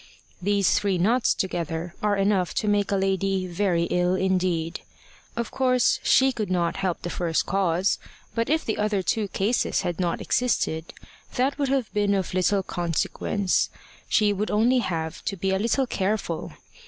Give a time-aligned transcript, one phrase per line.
[0.41, 4.81] These three nots together are enough to make a lady very ill indeed.
[5.35, 7.99] Of course she could not help the first cause;
[8.33, 10.91] but if the other two causes had not existed,
[11.35, 13.69] that would have been of little consequence;
[14.09, 16.53] she would only have to be a little careful.